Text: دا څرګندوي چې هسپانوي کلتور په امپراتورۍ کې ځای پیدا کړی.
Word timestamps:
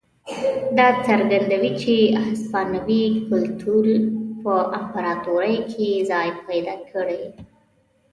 دا 0.77 0.87
څرګندوي 1.07 1.71
چې 1.81 1.93
هسپانوي 2.27 3.03
کلتور 3.27 3.85
په 4.43 4.53
امپراتورۍ 4.79 5.55
کې 5.71 5.89
ځای 6.09 6.27
پیدا 6.47 6.75
کړی. 6.91 7.21